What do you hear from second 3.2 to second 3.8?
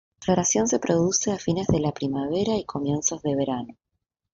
de verano.